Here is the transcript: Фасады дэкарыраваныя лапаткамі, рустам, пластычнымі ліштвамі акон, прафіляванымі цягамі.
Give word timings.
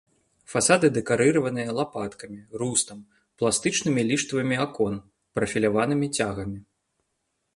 Фасады 0.51 0.87
дэкарыраваныя 0.95 1.75
лапаткамі, 1.79 2.39
рустам, 2.61 2.99
пластычнымі 3.43 4.01
ліштвамі 4.09 4.55
акон, 4.65 4.95
прафіляванымі 5.41 6.07
цягамі. 6.21 6.59